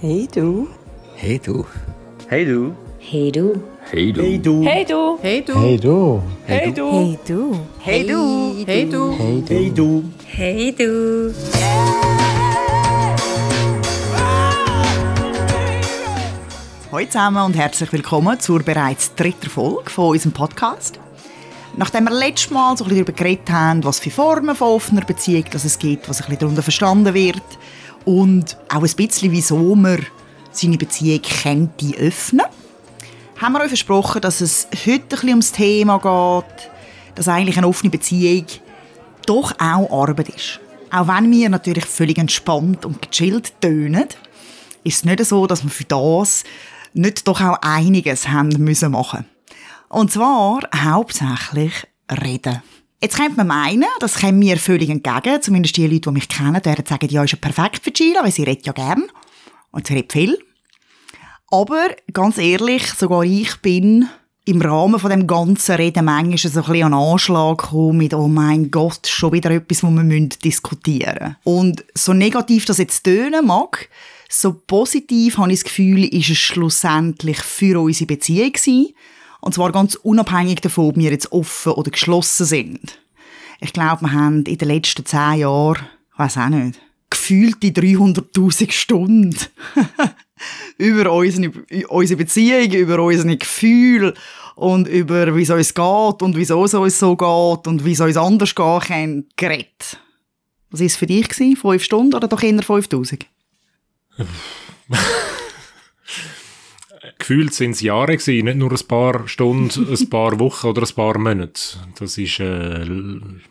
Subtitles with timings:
[0.00, 0.68] Hey du.
[1.16, 1.66] Hey du.
[2.28, 2.72] Hey du.
[3.00, 3.60] Hey du.
[3.90, 4.30] Hey du.
[4.30, 4.62] Hey du.
[4.64, 5.18] Hey du.
[5.20, 5.42] Hey du.
[5.56, 6.22] Hey du.
[6.46, 6.84] Hey du.
[6.86, 7.64] Hey du.
[7.80, 8.62] Hey du.
[8.64, 9.14] Hey du.
[9.18, 10.04] Hey du.
[10.24, 11.34] Hey du.
[16.92, 21.00] Hallo zusammen und herzlich willkommen zur bereits dritten Folge von unserem Podcast.
[21.76, 25.04] Nachdem wir letztes Mal so ein bisschen darüber geredet haben, was für Formen von offener
[25.04, 27.42] Beziehung dass es gibt, was ein bisschen darunter verstanden wird
[28.08, 30.06] und auch ein bisschen, wieso man
[30.50, 32.46] seine Beziehung könnte öffnen,
[33.36, 36.70] haben wir euch versprochen, dass es heute ein bisschen ums Thema geht,
[37.16, 38.46] dass eigentlich eine offene Beziehung
[39.26, 40.58] doch auch Arbeit ist.
[40.90, 44.06] Auch wenn wir natürlich völlig entspannt und gechillt tönen,
[44.84, 46.44] ist es nicht so, dass wir für das
[46.94, 49.26] nicht doch auch einiges haben müssen machen.
[49.90, 52.62] Und zwar hauptsächlich reden.
[53.00, 56.64] Jetzt könnte man meinen, das käme mir völlig entgegen, zumindest die Leute, die mich kennen,
[56.64, 59.04] werden sagen, ja, ist ja perfekt für Gila, weil sie redet ja gern.
[59.70, 60.36] Und sie redet viel.
[61.50, 64.08] Aber, ganz ehrlich, sogar ich bin
[64.46, 68.28] im Rahmen von dem ganzen Reden manchmal so ein bisschen an Anschlag gekommen mit, oh
[68.28, 71.36] mein Gott, schon wieder etwas, was wir diskutieren müssen.
[71.44, 73.88] Und so negativ das jetzt tönen mag,
[74.28, 78.94] so positiv habe ich das Gefühl, ist es schlussendlich für unsere Beziehung gewesen.
[79.40, 82.98] Und zwar ganz unabhängig davon, ob wir jetzt offen oder geschlossen sind.
[83.60, 86.80] Ich glaube, wir haben in den letzten zehn Jahren, ich weiss auch nicht,
[87.10, 89.36] gefühlte 300.000 Stunden
[90.78, 91.52] über unsere,
[91.88, 94.14] unsere Beziehung, über unsere Gefühle
[94.54, 98.00] und über wie es uns geht und wieso es uns so geht und wie es
[98.00, 100.00] uns anders gehen kann, geredet.
[100.70, 101.28] Was war es für dich?
[101.28, 101.56] Gewesen?
[101.56, 103.26] Fünf Stunden oder doch eher 5000?
[107.18, 110.94] Gefühlt sind es Jahre gewesen, nicht nur ein paar Stunden, ein paar Wochen oder ein
[110.94, 111.60] paar Monate.
[111.98, 112.86] Das ist, äh,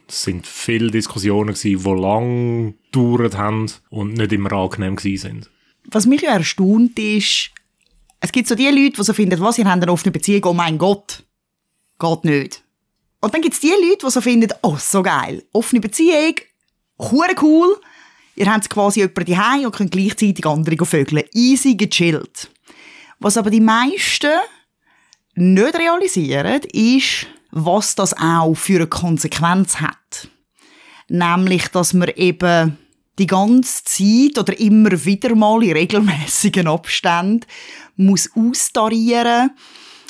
[0.07, 5.49] das sind viele Diskussionen gewesen, die lang gedauert haben und nicht immer angenehm gewesen sind.
[5.91, 7.51] Was mich ja erstaunt ist,
[8.19, 10.53] es gibt so die Leute, die so finden, was, ihr habt eine offene Beziehung, oh
[10.53, 11.23] mein Gott,
[11.99, 12.63] geht nicht.
[13.19, 16.35] Und dann gibt es die Leute, die so finden, oh, so geil, offene Beziehung,
[16.99, 17.77] hure cool,
[18.35, 21.23] ihr habt quasi jemanden daheim und könnt gleichzeitig andere vögeln.
[21.33, 22.49] Easy, gechillt.
[23.19, 24.31] Was aber die meisten
[25.35, 30.27] nicht realisieren, ist, was das auch für eine Konsequenz hat.
[31.09, 32.77] Nämlich, dass man eben
[33.17, 37.45] die ganze Zeit oder immer wieder mal in regelmäßigen Abständen
[37.95, 39.51] muss austarieren,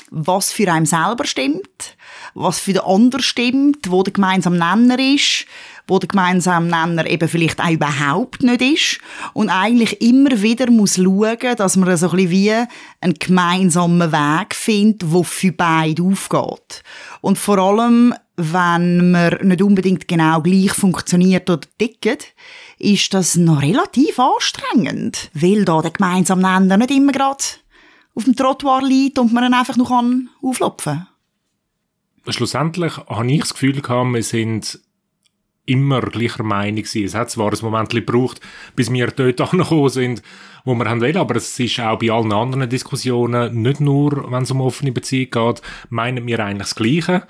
[0.10, 1.96] was für einen selber stimmt,
[2.34, 5.46] was für den anderen stimmt, wo der gemeinsame Nenner ist,
[5.88, 9.00] wo der gemeinsame Nenner eben vielleicht auch überhaupt nicht ist
[9.34, 12.54] und eigentlich immer wieder muss schauen, dass man so ein bisschen wie
[13.02, 16.84] einen gemeinsamen Weg findet, der für beide aufgeht.
[17.22, 22.34] Und vor allem, wenn man nicht unbedingt genau gleich funktioniert oder tickt,
[22.80, 27.44] ist das noch relativ anstrengend, weil da der gemeinsame Nenner nicht immer gerade
[28.14, 29.92] auf dem Trottoir liegt und man ihn einfach noch
[30.42, 31.06] auflopfen
[32.26, 32.34] kann.
[32.34, 34.80] Schlussendlich habe ich das Gefühl gehabt, wir sind
[35.68, 37.06] immer gleicher Meinung gewesen.
[37.06, 38.42] Es hat zwar ein Moment gebraucht,
[38.76, 40.24] bis wir dort angekommen sind,
[40.66, 44.44] wo wir haben wollen, aber es ist auch bei allen anderen Diskussionen, nicht nur, wenn
[44.44, 47.28] es um offene Beziehung geht, meinen wir eigentlich das Gleiche.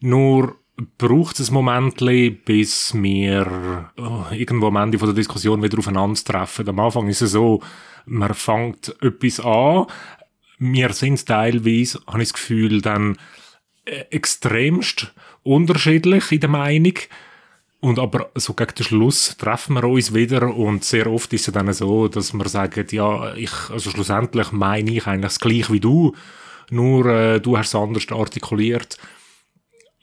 [0.00, 0.56] Nur
[0.98, 1.96] braucht es ein Moment,
[2.44, 6.68] bis wir oh, irgendwo am Ende von der Diskussion wieder aufeinander treffen.
[6.68, 7.62] Am Anfang ist es so,
[8.06, 9.86] man fängt etwas an,
[10.58, 13.16] wir sind teilweise, habe ich das Gefühl, dann
[13.84, 16.94] äh, extremst unterschiedlich in der Meinung.
[17.82, 21.52] Und aber so gegen den Schluss treffen wir uns wieder und sehr oft ist es
[21.52, 25.80] dann so, dass wir sagen, ja, ich, also schlussendlich meine ich eigentlich das gleiche wie
[25.80, 26.14] du,
[26.70, 28.98] nur äh, du hast es anders artikuliert.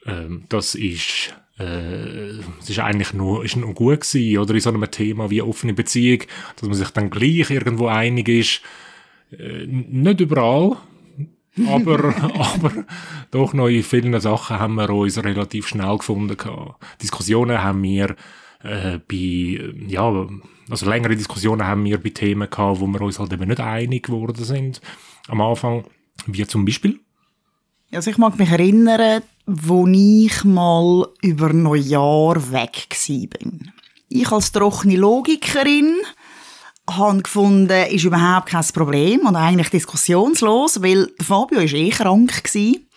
[0.06, 4.72] Ähm, das ist äh, es ist eigentlich nur, ist nur gut gewesen, oder in so
[4.72, 6.23] einem Thema wie offene Beziehung,
[6.57, 8.62] dass man sich dann gleich irgendwo einig ist.
[9.31, 10.75] Äh, nicht überall,
[11.68, 12.14] aber,
[12.53, 12.86] aber
[13.31, 16.38] doch noch in vielen Sachen haben wir uns relativ schnell gefunden.
[17.02, 18.16] Diskussionen haben wir
[18.64, 20.28] äh, bei, ja,
[20.69, 24.07] also längere Diskussionen haben wir bei Themen gehabt, wo wir uns halt eben nicht einig
[24.07, 24.81] geworden sind.
[25.28, 25.86] Am Anfang,
[26.28, 27.00] wie zum Beispiel?
[27.92, 33.60] Also ich mag mich erinnern, wo ich mal über Neujahr weg war.
[34.10, 35.95] Ich als trockene Logikerin
[36.97, 42.88] habe gefunden, ist überhaupt kein Problem und eigentlich diskussionslos, weil Fabio ist eh krank gewesen.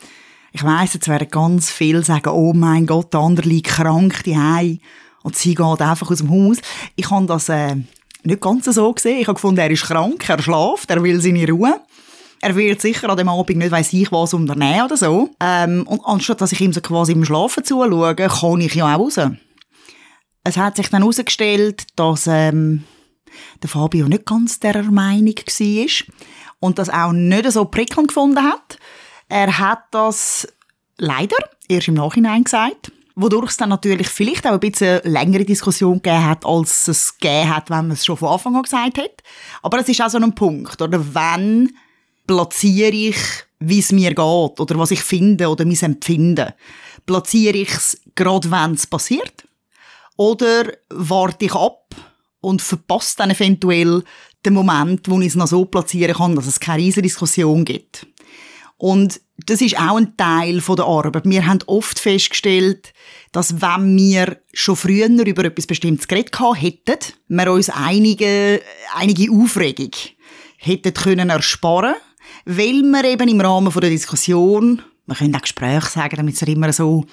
[0.52, 4.80] Ich weiss, jetzt werden ganz viele sagen, oh mein Gott, der andere liegt krank daheim
[5.22, 6.58] und sie geht einfach aus dem Haus.
[6.96, 7.76] Ich habe das äh,
[8.24, 9.20] nicht ganz so gesehen.
[9.20, 11.80] Ich habe gefunden, er ist krank, er schläft, er will seine Ruhe.
[12.40, 15.30] Er wird sicher an dem Abend nicht weiss ich was unternehmen oder so.
[15.40, 18.98] Ähm, und anstatt dass ich ihm so quasi im Schlafen zuschaue, kann ich ja auch
[18.98, 19.20] raus.
[20.44, 22.82] Es hat sich dann herausgestellt, dass ähm,
[23.62, 25.86] der Fabio nicht ganz der Meinung war
[26.60, 28.78] und das auch nicht so prickelnd gefunden hat.
[29.28, 30.46] Er hat das
[30.98, 31.36] leider
[31.68, 36.26] erst im Nachhinein gesagt, wodurch es dann natürlich vielleicht auch ein bisschen längere Diskussion gegeben
[36.26, 39.22] hat, als es gegeben hat, wenn man es schon von Anfang an gesagt hat.
[39.62, 41.14] Aber es ist auch so ein Punkt, oder?
[41.14, 41.72] Wenn
[42.26, 43.16] platziere ich,
[43.58, 44.18] wie es mir geht,
[44.60, 46.52] oder was ich finde, oder mein Empfinden.
[47.06, 49.46] Platziere ich es gerade, wenn es passiert?
[50.16, 51.94] Oder warte ich ab
[52.42, 54.04] und verpasse dann eventuell
[54.44, 58.06] den Moment, wo ich es noch so platzieren kann, dass es keine riesige Diskussion gibt?
[58.76, 61.24] Und das ist auch ein Teil der Arbeit.
[61.24, 62.92] Wir haben oft festgestellt,
[63.30, 68.60] dass wenn wir schon früher über etwas Bestimmtes geredet hätten, wir uns einige,
[68.94, 69.92] einige Aufregung
[70.58, 71.94] hätten können ersparen
[72.44, 76.72] weil wir eben im Rahmen der Diskussion, wir können auch Gespräche sagen, damit es immer
[76.72, 77.06] so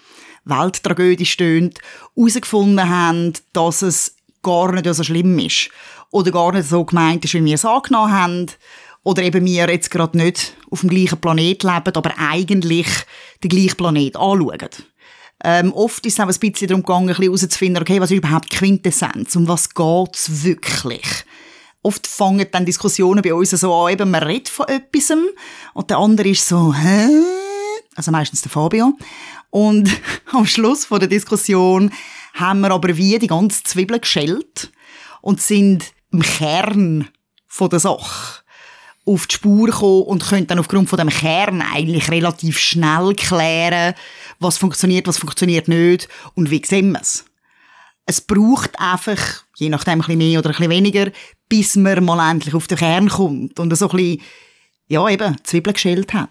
[0.45, 1.79] Welttragödie stöhnt,
[2.15, 5.69] herausgefunden haben, dass es gar nicht so schlimm ist.
[6.12, 8.45] Oder gar nicht so gemeint ist, wie wir es angenommen haben.
[9.03, 12.88] Oder eben wir jetzt gerade nicht auf dem gleichen Planet leben, aber eigentlich
[13.44, 14.69] den gleichen Planet anschauen.
[15.44, 19.36] Ähm, oft ist es auch ein bisschen darum gegangen, herauszufinden, okay, was ist überhaupt Quintessenz?
[19.36, 21.25] Um was geht es wirklich?
[21.81, 25.13] Oft fangen dann Diskussionen bei uns so an, eben man redet von etwas
[25.74, 27.07] und der andere ist so, hä?
[27.95, 28.94] Also meistens der Fabio.
[29.49, 29.89] Und
[30.31, 31.91] am Schluss von der Diskussion
[32.33, 34.71] haben wir aber wie die ganze Zwiebel geschält
[35.21, 37.09] und sind im Kern
[37.47, 38.43] von der Sache
[39.05, 43.95] auf die Spur gekommen und können dann aufgrund von dem Kern eigentlich relativ schnell klären,
[44.39, 47.25] was funktioniert, was funktioniert nicht und wie sehen wir es.
[48.05, 51.11] Es braucht einfach, je nachdem ein bisschen mehr oder ein bisschen weniger,
[51.47, 54.21] bis man mal endlich auf den Kern kommt und so ein bisschen,
[54.87, 56.29] ja eben, Zwiebeln geschält hat.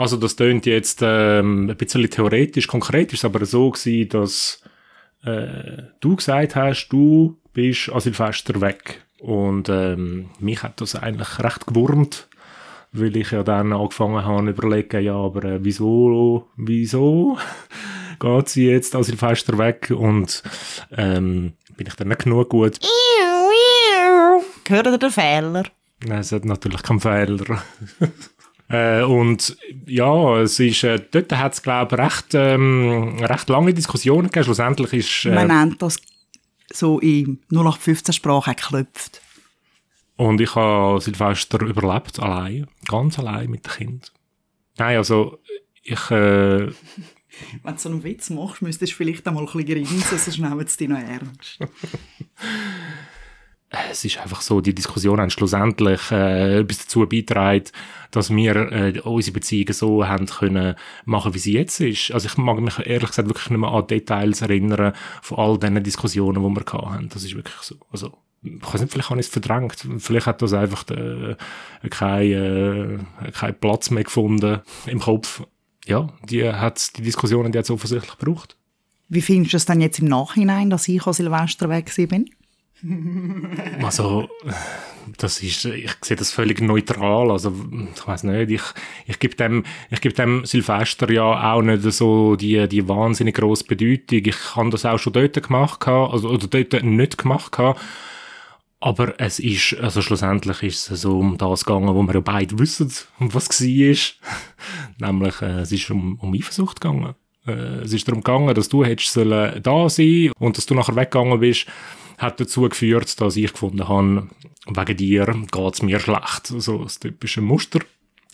[0.00, 4.62] Also das tönt jetzt ähm, ein bisschen theoretisch, konkret ist es aber so gewesen, dass
[5.24, 9.02] äh, du gesagt hast, du bist als Silvester weg.
[9.18, 12.28] Und ähm, mich hat das eigentlich recht gewurmt,
[12.92, 17.36] weil ich ja dann angefangen habe zu überlegen, ja, aber äh, wieso, wieso
[18.20, 19.92] geht sie jetzt als Silvester weg?
[19.94, 20.42] Und
[20.96, 22.78] ähm, bin ich dann nicht genug gut?
[24.64, 25.64] Gehört ihr den Fehler?
[26.06, 27.62] Nein, es hat natürlich keinen Fehler.
[28.70, 29.56] Äh, und
[29.86, 34.44] ja, es ist, äh, dort hat es, glaube ich, recht, ähm, recht lange Diskussionen gegeben.
[34.44, 35.24] Schlussendlich ist...
[35.26, 35.96] Äh, Man nennt das
[36.72, 39.20] so in 0815-Sprache geklopft.
[40.16, 42.68] Und ich habe Silvester überlebt, allein.
[42.86, 44.12] Ganz allein mit dem Kind.
[44.78, 45.40] Nein, also
[45.82, 46.10] ich...
[46.10, 46.68] Äh,
[47.62, 50.66] Wenn du so einen Witz machst, müsstest du vielleicht einmal ein bisschen grinsen, sonst nehmen
[50.66, 51.58] sie dich noch ernst.
[53.70, 57.64] es ist einfach so, die Diskussion hat schlussendlich äh, etwas dazu beitragen,
[58.10, 60.74] dass wir äh, unsere Beziehungen so haben können
[61.04, 62.10] machen, wie sie jetzt ist.
[62.10, 65.82] Also ich mag mich ehrlich gesagt wirklich nicht mehr an Details erinnern von all diesen
[65.84, 67.08] Diskussionen, die wir hatten.
[67.10, 67.76] Das ist wirklich so.
[67.92, 69.86] Also ich weiß nicht, vielleicht habe ich es verdrängt.
[69.98, 71.36] Vielleicht hat das einfach äh,
[71.90, 75.44] keinen äh, kein Platz mehr gefunden im Kopf.
[75.86, 78.56] Ja, die, hat die Diskussionen, die hat es offensichtlich gebraucht.
[79.08, 82.30] Wie findest du es dann jetzt im Nachhinein, dass ich an Silvester weg bin?
[83.82, 84.28] Also,
[85.18, 87.30] das ist, ich sehe das völlig neutral.
[87.30, 87.52] Also,
[87.94, 88.62] ich weiß nicht, ich,
[89.06, 93.64] ich gebe dem, ich gebe dem Silvester ja auch nicht so die, die wahnsinnig grosse
[93.64, 94.20] Bedeutung.
[94.24, 97.58] Ich habe das auch schon dort gemacht, also, oder dort nicht gemacht.
[98.82, 102.58] Aber es ist, also schlussendlich ist es so um das gegangen, wo wir ja beide
[102.58, 104.30] wissen, um was es war.
[105.10, 107.14] Nämlich, äh, es ist um, um Eifersucht gegangen.
[107.46, 110.96] Äh, es ist darum gegangen, dass du hättest sollen da sein und dass du nachher
[110.96, 111.66] weggegangen bist
[112.20, 114.28] hat dazu geführt, dass ich gefunden habe,
[114.66, 116.46] wegen dir geht es mir schlecht.
[116.46, 117.80] So das typische Muster.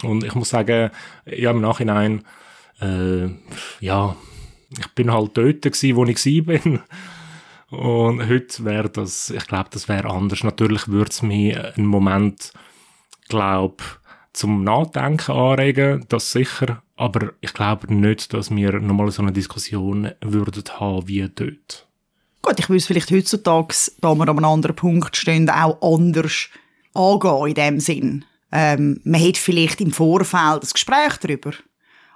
[0.03, 0.91] Und ich muss sagen,
[1.25, 2.25] ja, im Nachhinein,
[2.81, 3.29] äh,
[3.81, 4.17] ja,
[4.71, 6.81] ich bin halt dort gewesen, wo ich bin.
[7.71, 10.45] Und heute wäre das, ich glaube, das wäre anders.
[10.45, 12.53] Natürlich würde es mich einen Moment,
[13.29, 13.83] glaube
[14.33, 16.83] zum Nachdenken anregen, das sicher.
[16.97, 21.86] Aber ich glaube nicht, dass wir nochmal so eine Diskussion würden haben wie dort.
[22.47, 26.49] Gut, ich würde es vielleicht heutzutage, da wir an einem anderen Punkt stehen, auch anders
[26.95, 28.25] angehen in dem Sinn.
[28.53, 31.51] Ähm, man hat vielleicht im Vorfeld ein Gespräch darüber.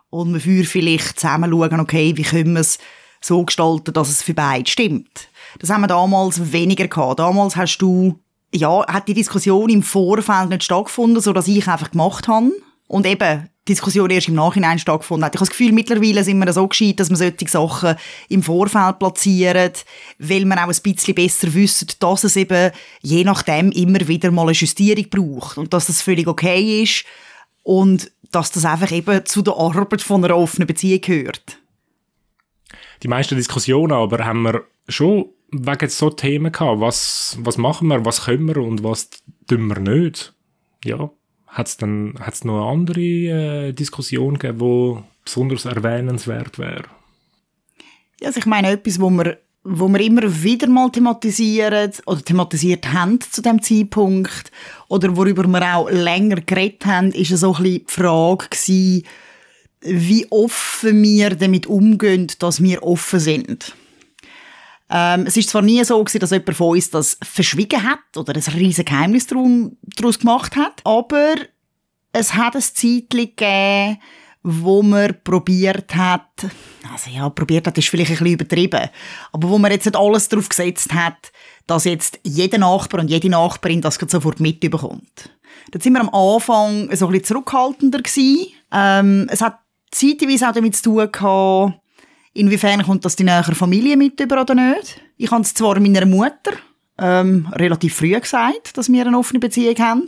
[0.09, 2.79] Und man würde vielleicht zusammen schauen, okay, wie können wir es
[3.21, 5.29] so gestalten, dass es für beide stimmt.
[5.59, 7.19] Das haben wir damals weniger gehabt.
[7.19, 8.21] Damals hast du,
[8.55, 12.53] ja, hat die Diskussion im Vorfeld nicht stattgefunden, so dass ich einfach gemacht habe.
[12.87, 15.35] Und eben, Diskussion erst im Nachhinein stattgefunden hat.
[15.35, 17.97] Ich habe das Gefühl, mittlerweile sind wir so gescheit, dass man solche Sachen
[18.29, 19.73] im Vorfeld platzieren,
[20.19, 22.73] weil man auch ein bisschen besser wissen, dass es eben
[23.03, 27.05] je nachdem immer wieder mal eine Justierung braucht und dass das völlig okay ist
[27.62, 31.59] und dass das einfach eben zu der Arbeit von einer offenen Beziehung gehört.
[33.03, 36.81] die meisten Diskussionen aber haben wir schon wegen so Themen gehabt.
[36.81, 39.11] Was, was machen wir, was können wir und was
[39.49, 40.33] tun wir nicht?
[40.85, 41.11] Ja,
[41.50, 46.85] hat es dann hat's noch eine andere äh, Diskussion gegeben, die besonders erwähnenswert wäre?
[48.21, 52.92] Ja, also ich meine, etwas, wo wir, wo wir immer wieder mal thematisieren oder thematisiert
[52.92, 54.52] haben zu dem Zeitpunkt
[54.88, 59.04] oder worüber wir auch länger geredet haben, ist so ein bisschen die Frage gewesen,
[59.83, 63.75] wie offen wir damit umgehen, dass wir offen sind.
[64.91, 68.35] Ähm, es ist zwar nie so gewesen, dass jemand von uns das verschwiegen hat oder
[68.35, 71.35] ein riesiges Geheimnis daraus gemacht hat, aber
[72.13, 73.99] es hat ein Zeitchen gegeben,
[74.43, 76.31] wo man probiert hat,
[76.93, 78.89] also ja, probiert hat, ist vielleicht ein bisschen übertrieben,
[79.33, 81.31] aber wo man jetzt nicht alles darauf gesetzt hat,
[81.67, 85.31] dass jetzt jeder Nachbar und jede Nachbarin das sofort mitbekommt.
[85.71, 88.47] Da sind wir am Anfang so ein bisschen zurückhaltender gewesen.
[88.73, 91.75] Ähm, es hat zeitweise auch damit zu tun gehabt,
[92.35, 95.01] inwiefern kommt das die nähere Familie mit über oder nicht.
[95.17, 96.53] Ich habe es zwar meiner Mutter
[96.99, 100.07] ähm, relativ früh gesagt, dass wir eine offene Beziehung haben,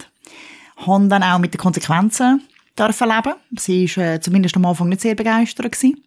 [0.76, 2.46] habe dann auch mit den Konsequenzen
[2.78, 3.34] dürfen leben.
[3.58, 5.72] Sie war äh, zumindest am Anfang nicht sehr begeistert.
[5.72, 6.02] Gewesen.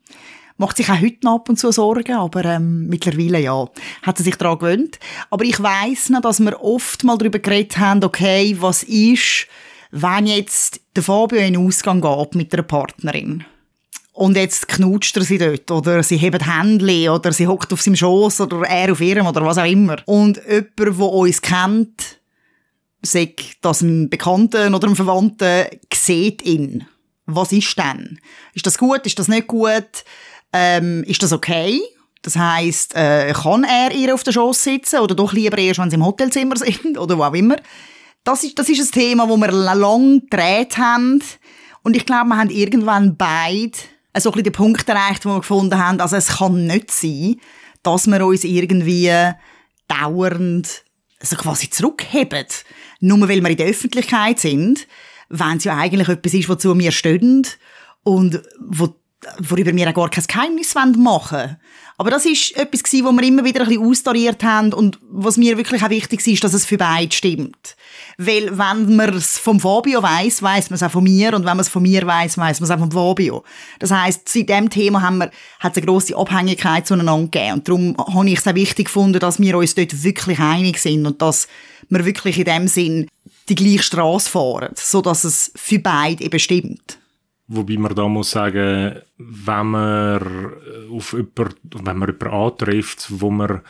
[0.57, 3.67] Macht sich auch heute noch ab und zu Sorgen, aber ähm, mittlerweile ja,
[4.03, 4.99] hat sie sich daran gewöhnt.
[5.29, 9.47] Aber ich weiss noch, dass wir oft mal darüber geredet haben, okay, was ist,
[9.91, 13.43] wenn jetzt der Fabio in Ausgang geht mit einer Partnerin
[14.15, 17.97] und jetzt knutscht er sie dort oder sie hebt Händchen oder sie hockt auf seinem
[17.97, 19.97] Schoß oder er auf ihrem oder was auch immer.
[20.05, 22.21] Und jemand, der uns kennt,
[23.01, 26.87] sagt, dass ein Bekannter oder ein Verwandter sieht ihn.
[27.25, 28.19] Was ist denn?
[28.53, 29.05] Ist das gut?
[29.05, 30.05] Ist das nicht gut?
[30.53, 31.81] Ähm, ist das okay?
[32.21, 35.89] Das heißt, äh, kann er ihr auf der Schoß sitzen oder doch lieber erst, wenn
[35.89, 37.57] sie im Hotelzimmer sind oder wo auch immer?
[38.23, 41.21] Das ist, das ist ein Thema, wo wir lang gedreht haben.
[41.83, 43.77] Und ich glaube, wir haben irgendwann beide
[44.19, 47.35] so ein bisschen den Punkt erreicht, wo wir gefunden haben, also es kann nicht sein,
[47.83, 49.11] dass wir uns irgendwie
[49.87, 50.83] dauernd
[51.19, 52.45] also quasi zurückheben.
[52.99, 54.87] Nur weil wir in der Öffentlichkeit sind,
[55.29, 57.47] wenn es ja eigentlich etwas ist, wozu wir stehen
[58.03, 58.95] und wo,
[59.39, 61.57] worüber wir auch gar kein Geheimnis machen wollen.
[61.97, 65.57] Aber das ist etwas wo wir immer wieder ein bisschen austariert haben und was mir
[65.57, 67.77] wirklich auch wichtig ist, dass es für beide stimmt.
[68.17, 71.55] Weil wenn man es vom Fabio weiß, weiß man es auch von mir und wenn
[71.55, 73.43] man es von mir weiß, weiß man es auch vom Fabio.
[73.79, 77.67] Das heißt, zu diesem Thema haben wir, hat es eine grosse Abhängigkeit zueinander gegeben und
[77.67, 81.21] darum habe ich es auch wichtig gefunden, dass wir uns dort wirklich einig sind und
[81.21, 81.47] dass
[81.89, 83.07] wir wirklich in dem Sinn
[83.47, 86.97] die gleiche Straße fahren, so dass es für beide eben stimmt.
[87.47, 90.53] Wobei man da muss sagen, wenn man
[90.91, 93.61] auf jemanden, wenn man jemanden antrifft, wo man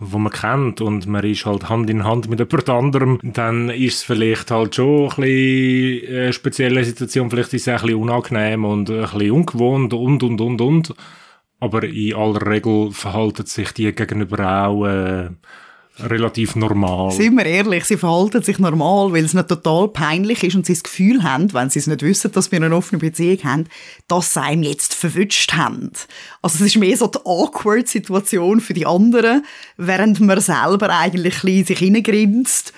[0.00, 3.96] wo man kennt und man ist halt Hand in Hand mit jemand anderem, dann ist
[3.96, 8.64] es vielleicht halt schon ein bisschen eine spezielle Situation, vielleicht ist es ein bisschen unangenehm
[8.64, 10.94] und ein bisschen ungewohnt und, und, und, und.
[11.60, 15.30] Aber in aller Regel verhalten sich die gegenüber auch äh,
[16.00, 17.10] relativ normal.
[17.10, 20.74] Sind wir ehrlich, sie verhalten sich normal, weil es nicht total peinlich ist und sie
[20.74, 23.64] das Gefühl haben, wenn sie es nicht wissen, dass wir eine offene Beziehung haben,
[24.06, 25.90] dass sie ihm jetzt verwünscht haben.
[26.42, 29.44] Also es ist mehr so die awkward Situation für die anderen,
[29.76, 32.72] während man selber eigentlich ein sich hineingrinst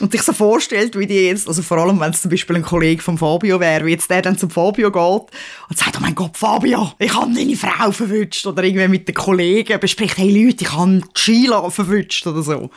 [0.00, 2.62] und sich so vorstellt, wie die jetzt, also vor allem, wenn es zum Beispiel ein
[2.62, 5.34] Kollege von Fabio wäre, wie jetzt der dann zum Fabio geht
[5.70, 8.46] und sagt, oh mein Gott, Fabio, ich habe deine Frau verwünscht.
[8.46, 12.70] Oder irgendwie mit den Kollegen bespricht, hey Leute, ich habe Sheila verwünscht oder so.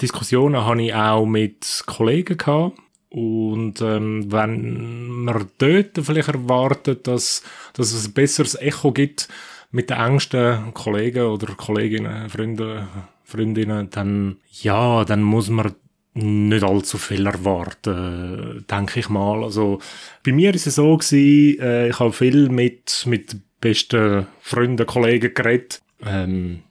[0.00, 2.78] Diskussionen hatte ich auch mit Kollegen gehabt.
[3.10, 7.42] Und ähm, wenn man dort vielleicht erwartet, dass,
[7.74, 9.28] dass es ein besseres Echo gibt
[9.70, 12.88] mit den engsten Kollegen oder Kolleginnen, Freunden,
[13.24, 15.74] Freundinnen, dann, ja, dann muss man
[16.14, 19.42] nicht allzu viel erwarten, denke ich mal.
[19.42, 19.80] Also,
[20.24, 25.34] bei mir ist es so gewesen, äh, ich habe viel mit, mit besten Freunden, Kollegen
[25.34, 25.82] geredet.
[26.04, 26.62] Ähm,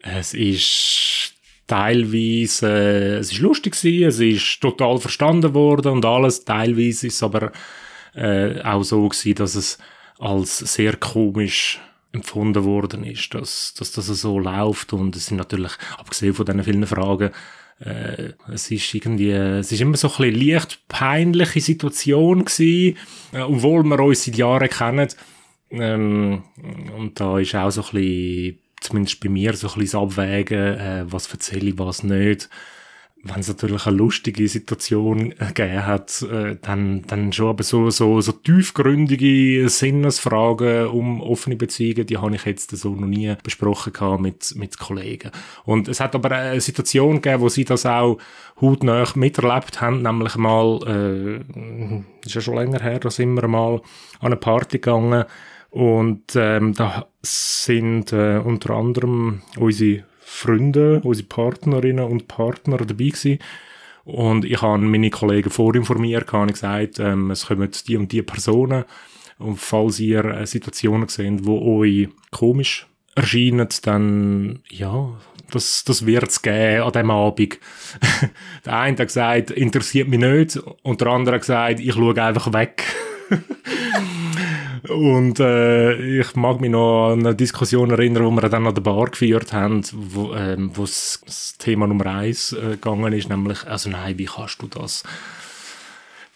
[0.00, 1.34] es ist
[1.66, 6.44] teilweise, äh, es ist lustig gewesen, es ist total verstanden worden und alles.
[6.44, 7.52] Teilweise ist es aber
[8.14, 9.78] äh, auch so gewesen, dass es
[10.18, 11.80] als sehr komisch
[12.12, 14.92] empfunden worden ist, dass, dass das so läuft.
[14.92, 17.30] Und es sind natürlich, abgesehen von diesen vielen Fragen,
[17.80, 22.96] äh, es ist irgendwie, es ist immer so ein bisschen leicht peinliche Situation gewesen,
[23.32, 25.08] äh, obwohl wir uns seit Jahren kennen,
[25.70, 26.42] ähm,
[26.96, 30.58] und da ist auch so ein bisschen, zumindest bei mir, so ein bisschen das Abwägen,
[30.58, 32.48] äh, was erzähle ich, was nicht,
[33.22, 37.90] wenn es natürlich eine lustige Situation äh, gegeben hat, äh, dann, dann schon aber so,
[37.90, 43.92] so, so tiefgründige Sinnesfragen um offene Beziehungen, die habe ich jetzt so noch nie besprochen
[43.92, 45.30] gehabt mit, mit Kollegen.
[45.64, 48.18] Und es hat aber eine Situation gegeben, wo sie das auch
[48.60, 51.36] hautnah miterlebt haben, nämlich mal, äh,
[52.24, 53.74] ist ja schon länger her, da sind wir mal
[54.20, 55.24] an eine Party gegangen,
[55.70, 63.40] Und ähm, da sind äh, unter anderem unsere Freunde, unsere Partnerinnen und Partner dabei gewesen.
[64.04, 68.84] Und ich habe meine Kollegen vorinformiert, habe gesagt, ähm, es kommen die und die Personen.
[69.38, 75.12] Und falls ihr äh, Situationen seht, wo euch komisch erscheinen, dann, ja,
[75.50, 77.58] das, das wird es geben an diesem Abend.
[78.64, 80.56] der eine hat gesagt, interessiert mich nicht.
[80.82, 82.84] Und der andere hat gesagt, ich schaue einfach weg.
[84.90, 88.82] Und äh, ich mag mich noch an eine Diskussion erinnern, wo wir dann an der
[88.82, 94.18] Bar geführt haben, wo ähm, das Thema Nummer eins äh, gegangen ist, nämlich, also nein,
[94.18, 95.02] wie kannst du das?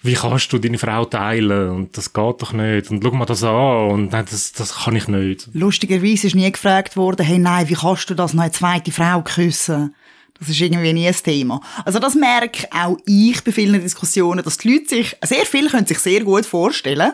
[0.02, 1.70] Wie kannst du deine Frau teilen?
[1.70, 2.90] Und das geht doch nicht.
[2.90, 3.90] Und schau mal das an.
[3.90, 5.48] Und nein, das, das kann ich nicht.
[5.54, 9.22] Lustigerweise ist nie gefragt worden, hey, nein, wie kannst du das noch eine zweite Frau
[9.22, 9.94] küssen?
[10.38, 11.60] Das ist irgendwie nie ein Thema.
[11.84, 15.86] Also das merke auch ich bei vielen Diskussionen, dass die Leute sich, sehr viele können
[15.86, 17.12] sich sehr gut vorstellen,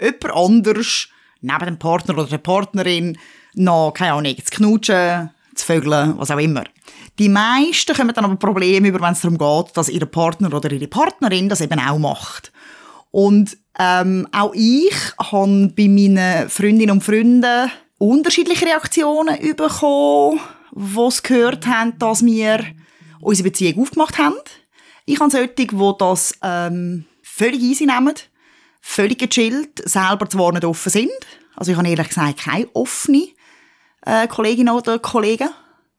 [0.00, 1.08] jemand anders
[1.40, 3.18] neben dem Partner oder der Partnerin
[3.54, 6.64] noch, keine Ahnung, zu knutschen, zu vögeln, was auch immer.
[7.18, 10.70] Die meisten kommen dann aber Probleme über, wenn es darum geht, dass ihr Partner oder
[10.70, 12.52] ihre Partnerin das eben auch macht.
[13.10, 20.40] Und ähm, auch ich habe bei meinen Freundinnen und Freunden unterschiedliche Reaktionen bekommen,
[20.72, 22.64] die es gehört haben, dass wir
[23.20, 24.36] unsere Beziehung aufgemacht haben.
[25.06, 28.14] Ich habe solche, die das ähm, völlig easy nehmen
[28.80, 31.10] völlig gechillt, selber zwar nicht offen sind.
[31.56, 33.28] Also ich habe ehrlich gesagt keine offene
[34.06, 35.48] äh, Kolleginnen oder Kollegen.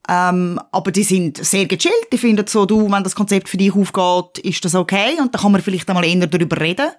[0.08, 2.08] Ähm, aber die sind sehr gechillt.
[2.12, 5.20] Die finden so, du, wenn das Konzept für dich aufgeht, ist das okay.
[5.20, 6.90] Und dann kann man vielleicht einmal eher darüber reden.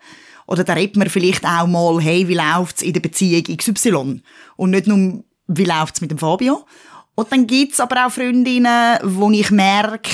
[0.46, 4.22] Oder da redet man vielleicht auch mal, hey, wie läuft's in der Beziehung XY?
[4.56, 6.64] Und nicht nur, wie läuft's mit dem Fabio?
[7.14, 10.10] Und dann gibt's aber auch Freundinnen, wo ich merke,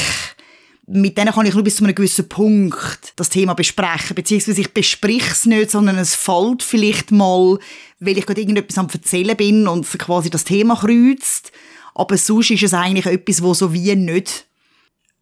[0.89, 4.15] mit denen kann ich nur bis zu einem gewissen Punkt das Thema besprechen.
[4.15, 7.59] Beziehungsweise ich besprich es nicht, sondern es fällt vielleicht mal,
[7.99, 11.51] weil ich gerade irgendetwas am Erzählen bin und quasi das Thema kreuzt.
[11.95, 14.47] Aber sonst ist es eigentlich etwas, wo so wie nicht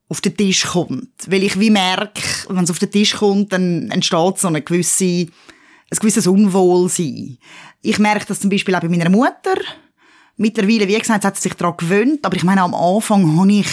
[0.09, 1.13] auf den Tisch kommt.
[1.27, 5.05] Weil ich wie merke, wenn es auf den Tisch kommt, dann entsteht so eine gewisse,
[5.05, 5.31] ein
[5.99, 7.39] gewisses Unwohlsein.
[7.81, 9.55] Ich merke das zum Beispiel auch bei meiner Mutter.
[10.37, 13.69] Mittlerweile, wie gesagt, hat sie sich daran gewöhnt, aber ich meine, am Anfang habe ich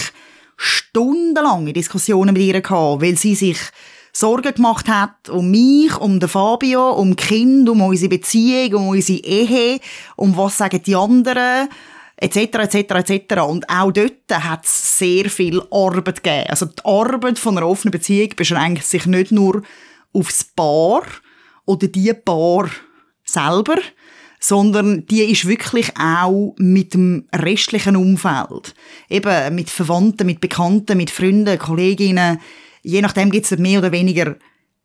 [0.61, 3.57] stundenlange Diskussionen mit ihr gehabt, weil sie sich
[4.13, 9.19] Sorgen gemacht hat um mich, um den Fabio, um Kind, um unsere Beziehung, um unsere
[9.19, 9.79] Ehe,
[10.17, 11.69] um was sagen die anderen,
[12.17, 13.41] etc., etc., etc.
[13.41, 16.49] Und auch dort hat es sehr viel Arbeit gegeben.
[16.49, 19.63] Also die Arbeit von einer offenen Beziehung beschränkt sich nicht nur
[20.13, 21.03] aufs Paar
[21.65, 22.69] oder die Paar
[23.23, 23.77] selber,
[24.43, 28.73] sondern die ist wirklich auch mit dem restlichen Umfeld.
[29.07, 32.39] Eben mit Verwandten, mit Bekannten, mit Freunden, Kolleginnen.
[32.81, 34.35] Je nachdem gibt es mehr oder weniger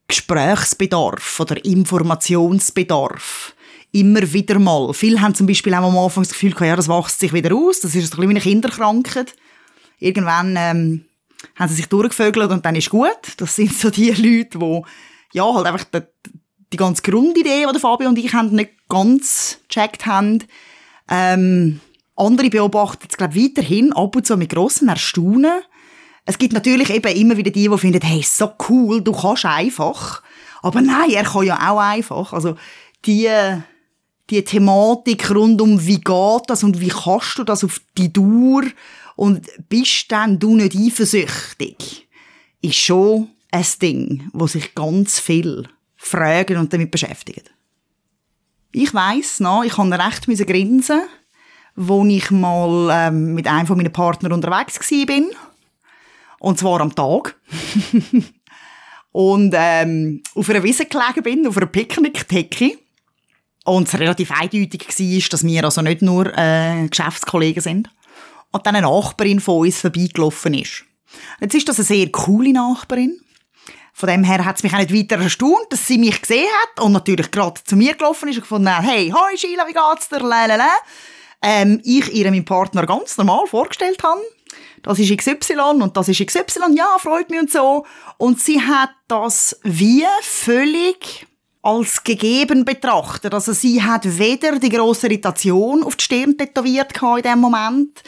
[0.09, 3.55] Gesprächsbedarf oder Informationsbedarf.
[3.93, 4.93] Immer wieder mal.
[4.93, 7.81] Viele haben zum Beispiel auch am Anfang das Gefühl, ja, das wächst sich wieder aus.
[7.81, 9.35] Das ist ein bisschen wie eine Kinderkrankheit.
[9.99, 11.07] Irgendwann ähm,
[11.55, 13.09] haben sie sich durchgevögelt und dann ist gut.
[13.39, 14.83] Das sind so die Leute, die
[15.33, 15.87] ja, halt einfach
[16.73, 20.45] die ganze Grundidee, die Fabio und ich haben, nicht ganz gecheckt haben.
[21.09, 21.81] Ähm,
[22.17, 25.61] andere beobachten es, glaube weiterhin ab und zu mit grossem Erstaunen.
[26.25, 30.23] Es gibt natürlich eben immer wieder die, die finden, hey, so cool, du kannst einfach.
[30.63, 32.33] Aber nein, er kann ja auch einfach.
[32.33, 32.57] Also,
[33.05, 33.31] die,
[34.31, 38.63] die Thematik rund um, wie geht das und wie kannst du das auf die Dauer
[39.15, 42.09] und bist dann du nicht eifersüchtig,
[42.61, 45.69] ist schon ein Ding, wo sich ganz viel
[46.07, 47.43] fragen und damit beschäftigen.
[48.73, 51.03] Ich weiss noch, ich konnte recht grinsen,
[51.75, 55.25] wo ich mal ähm, mit einem von meinen Partnern unterwegs war.
[56.39, 57.37] Und zwar am Tag.
[59.13, 62.79] und ähm, auf einer Wiese gelegen bin, auf einer Picknickdecke.
[63.65, 67.91] Und es relativ eindeutig war, dass wir also nicht nur äh, Geschäftskollegen sind.
[68.53, 70.85] Und dann eine Nachbarin von uns vorbeigelaufen ist.
[71.41, 73.19] Jetzt ist das eine sehr coole Nachbarin.
[73.99, 76.85] Von dem her hat es mich auch nicht weiter erstaunt, dass sie mich gesehen hat
[76.85, 80.11] und natürlich gerade zu mir gelaufen ist und gefunden hat, hey, hoi Sheila, wie geht's
[80.11, 80.19] dir?
[80.21, 80.69] Lalala.
[81.41, 84.21] Ähm, ich ihr meinen Partner ganz normal vorgestellt habe.
[84.83, 87.87] Das ist XY und das ist XY, ja, freut mich und so.
[88.19, 91.27] Und sie hat das wie völlig
[91.63, 93.33] als gegeben betrachtet.
[93.33, 98.03] Also sie hat weder die grosse Irritation auf die Stirn tätowiert in dem Moment,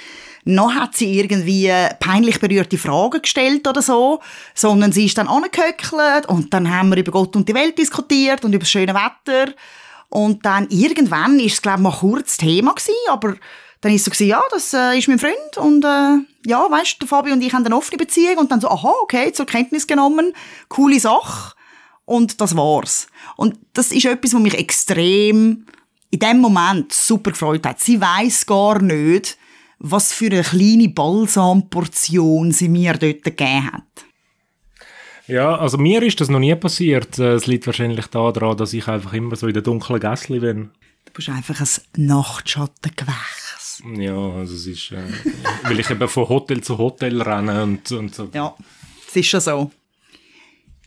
[0.48, 4.20] noch hat sie irgendwie peinlich berührte Fragen gestellt oder so,
[4.54, 8.44] sondern sie ist dann angehöckelt und dann haben wir über Gott und die Welt diskutiert
[8.44, 9.52] und über das schöne Wetter
[10.08, 13.36] und dann irgendwann ist es glaube ich mal kurz Thema gewesen, aber
[13.82, 17.08] dann ist so gewesen, ja, das äh, ist mein Freund und äh, ja, weißt, der
[17.08, 20.32] Fabio und ich haben eine offene Beziehung und dann so, aha, okay, zur Kenntnis genommen,
[20.68, 21.54] coole Sache
[22.06, 23.06] und das war's.
[23.36, 25.66] Und das ist etwas, was mich extrem
[26.10, 27.80] in dem Moment super gefreut hat.
[27.80, 29.36] Sie weiß gar nicht,
[29.78, 33.82] was für eine kleine Balsamportion sie mir dort gegeben hat.
[35.26, 37.18] Ja, also mir ist das noch nie passiert.
[37.18, 40.70] Äh, Es liegt wahrscheinlich daran, dass ich einfach immer so in der dunklen Gässli bin.
[41.04, 43.82] Du bist einfach ein Nachtschattengewächs.
[43.96, 45.02] Ja, also es ist, äh,
[45.64, 48.28] weil ich eben von Hotel zu Hotel renne und, und so.
[48.32, 48.54] Ja,
[49.06, 49.70] es ist schon so.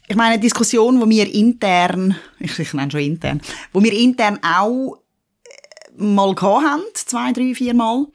[0.08, 4.40] Ich meine, eine Diskussion, die wir intern, ich, ich nenne schon intern, wo wir intern
[4.44, 8.08] auch äh, mal gehabt haben, zwei, drei, vier Mal,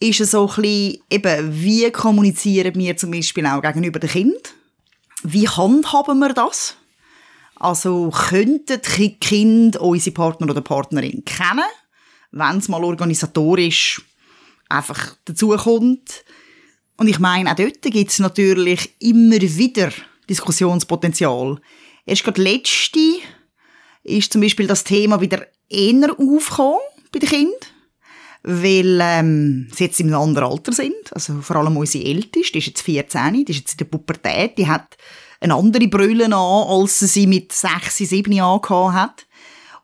[0.00, 4.42] ist es so ein bisschen, eben, wie kommunizieren wir zum Beispiel auch gegenüber den Kindern?
[5.22, 6.76] Wie handhaben wir das?
[7.54, 11.64] Also könnten die Kinder unsere Partner oder Partnerin kennen,
[12.32, 14.00] wenn es mal organisatorisch
[14.70, 16.24] einfach dazukommt.
[16.96, 19.92] Und ich meine, auch dort gibt es natürlich immer wieder
[20.30, 21.60] Diskussionspotenzial.
[22.06, 23.18] Erst gerade letzte
[24.04, 26.80] ist zum Beispiel das Thema wieder eher aufgekommen
[27.12, 27.60] bei den Kindern,
[28.42, 31.12] weil ähm, sie jetzt in einem anderen Alter sind.
[31.12, 34.56] Also vor allem unsere Älteste, die ist jetzt 14, die ist jetzt in der Pubertät,
[34.58, 34.96] die hat
[35.40, 39.26] eine andere Brille an, als sie sie mit 6, 7 Jahren hat.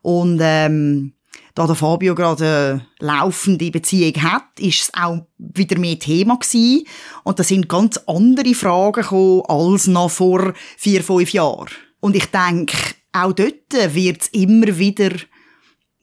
[0.02, 1.14] Und ähm,
[1.54, 6.86] da der Fabio gerade eine laufende Beziehung hat, ist es auch wieder mehr Thema gewesen.
[7.24, 11.70] Und da sind ganz andere Fragen gekommen als noch vor vier, fünf Jahren.
[12.00, 12.76] Und ich denke,
[13.12, 15.10] auch dort wird es immer wieder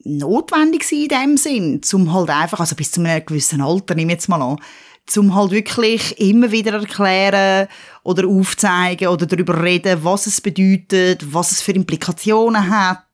[0.03, 4.11] notwendig sein in dem Sinn, zum halt einfach, also bis zu einem gewissen Alter, nehme
[4.11, 4.59] ich jetzt mal an,
[5.05, 7.67] zum halt wirklich immer wieder erklären
[8.03, 13.05] oder aufzeigen oder darüber reden, was es bedeutet, was es für Implikationen hat,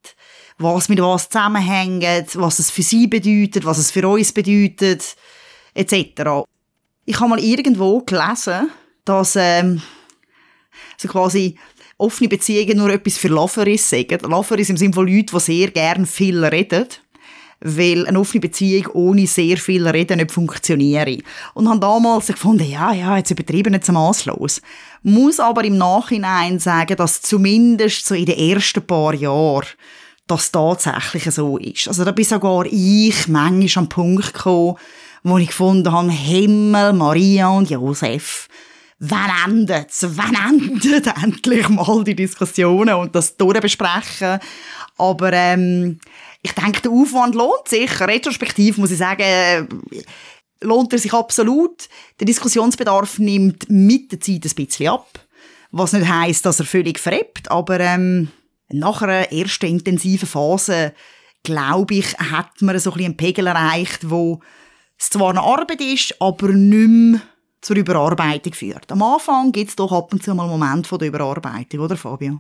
[0.58, 5.16] was mit was zusammenhängt, was es für sie bedeutet, was es für uns bedeutet,
[5.74, 6.46] etc.
[7.06, 8.70] Ich habe mal irgendwo gelesen,
[9.06, 9.82] dass ähm,
[10.98, 11.58] so quasi
[12.00, 14.20] offene Beziehungen nur etwas für Loveris sagen.
[14.22, 16.88] Loveris im Sinne von Leuten, die sehr gerne viel reden.
[17.62, 21.18] Weil eine offene Beziehung ohne sehr viel Reden nicht funktioniere.
[21.54, 24.62] Und habe damals gefunden, ja, ja, jetzt übertrieben, jetzt maßlos.
[25.04, 29.68] Muss aber im Nachhinein sagen, dass zumindest so in den ersten paar Jahren
[30.26, 31.90] das tatsächlich so ist.
[31.90, 34.78] Also da bin sogar ich manchmal am Punkt gekommen,
[35.24, 38.48] wo ich gefunden habe, Himmel, Maria und Josef,
[39.00, 40.06] wann endet's?
[40.10, 44.40] Wann endet endlich mal die Diskussionen und das durchbesprechen?
[44.98, 46.00] Aber ähm,
[46.42, 48.00] ich denke, der Aufwand lohnt sich.
[48.00, 49.68] Retrospektiv muss ich sagen,
[50.62, 51.88] lohnt er sich absolut.
[52.20, 55.08] Der Diskussionsbedarf nimmt mit der Zeit ein bisschen ab.
[55.72, 58.30] Was nicht heisst, dass er völlig verrebt, aber ähm,
[58.70, 60.94] nach einer ersten intensiven Phase,
[61.44, 64.42] glaube ich, hat man so ein bisschen einen Pegel erreicht, wo
[64.98, 67.22] es zwar eine Arbeit ist, aber nicht mehr
[67.62, 68.92] zur Überarbeitung führt.
[68.92, 71.98] Am Anfang gibt es doch ab und zu mal einen Moment von der Überarbeitung, oder
[71.98, 72.40] Fabio?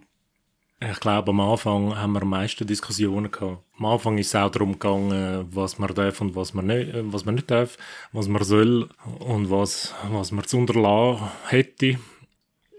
[0.81, 3.63] Ich glaube, am Anfang haben wir am meisten Diskussionen gehabt.
[3.77, 7.03] Am Anfang ist es auch darum gegangen, was man darf und was man nicht, äh,
[7.11, 7.77] was man nicht darf,
[8.13, 8.87] was man soll
[9.19, 11.99] und was, was man zu unterlassen hätte.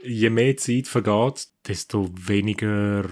[0.03, 3.05] Je mehr Zeit vergeht, desto weniger,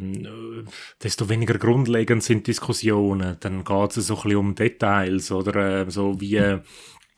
[0.00, 0.68] ähm,
[1.02, 3.38] desto weniger grundlegend sind Diskussionen.
[3.40, 6.36] Dann geht es so ein bisschen um Details oder äh, so wie...
[6.36, 6.60] Äh,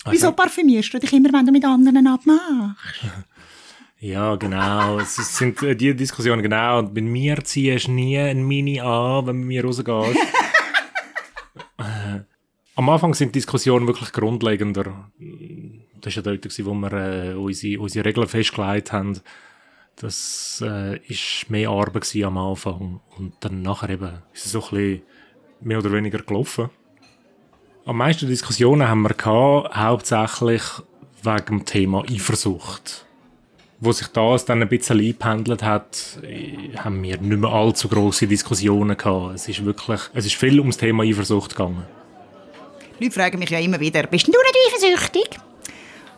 [0.09, 3.05] Wieso parfümierst du dich immer, wenn du mit anderen abmachst?
[4.03, 4.99] Ja, genau.
[4.99, 6.79] Es sind äh, die Diskussionen, genau.
[6.79, 10.17] Und bei mir ziehst du nie ein Mini an, wenn du mit mir rausgehst.
[11.77, 11.85] äh,
[12.77, 15.11] am Anfang sind Diskussionen wirklich grundlegender.
[16.01, 19.21] Das war ja dort, wo wir äh, unsere, unsere Regeln festgelegt haben.
[19.97, 23.01] Das äh, ist mehr Arbeit am Anfang.
[23.19, 25.03] Und dann nachher eben ist es so ein bisschen
[25.61, 26.71] mehr oder weniger gelaufen.
[27.87, 30.62] Am meisten Diskussionen haben wir gehabt, hauptsächlich
[31.23, 33.07] wegen dem Thema Eifersucht
[33.81, 36.19] wo sich das dann ein bisschen eingependelt hat,
[36.77, 39.35] haben wir nicht mehr allzu grosse Diskussionen gehabt.
[39.35, 41.85] Es ist wirklich, es ist viel ums Thema Eifersucht gegangen.
[43.01, 45.40] Leute fragen mich ja immer wieder, bist du nicht eifersüchtig?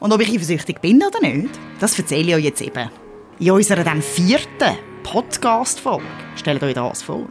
[0.01, 2.90] Und ob ich eifersüchtig bin oder nicht, das erzähle ich euch jetzt eben.
[3.38, 6.05] In unserer dann vierten Podcast-Folge.
[6.35, 7.29] Stellt euch das vor.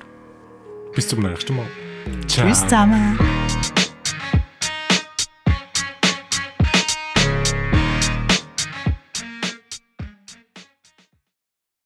[0.96, 1.67] Bis zum nächsten Mal.
[2.28, 2.48] Ciao.
[2.48, 3.20] Tschüss zusammen.